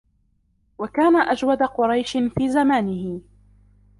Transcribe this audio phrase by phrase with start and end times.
[0.77, 3.21] وَكَانَ أَجْوَدَ قُرَيْشٍ فِي زَمَانِهِ